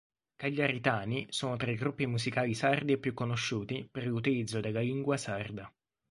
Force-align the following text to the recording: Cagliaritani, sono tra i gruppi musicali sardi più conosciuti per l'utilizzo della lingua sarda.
Cagliaritani, 0.35 1.27
sono 1.29 1.57
tra 1.57 1.69
i 1.69 1.75
gruppi 1.75 2.07
musicali 2.07 2.55
sardi 2.55 2.97
più 2.97 3.13
conosciuti 3.13 3.87
per 3.87 4.03
l'utilizzo 4.07 4.59
della 4.59 4.79
lingua 4.79 5.15
sarda. 5.15 5.71